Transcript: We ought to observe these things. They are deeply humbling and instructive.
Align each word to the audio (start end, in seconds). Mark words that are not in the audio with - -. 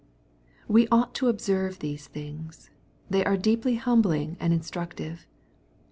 We 0.67 0.87
ought 0.87 1.13
to 1.13 1.27
observe 1.27 1.77
these 1.77 2.07
things. 2.07 2.71
They 3.07 3.23
are 3.23 3.37
deeply 3.37 3.75
humbling 3.75 4.35
and 4.39 4.51
instructive. 4.51 5.27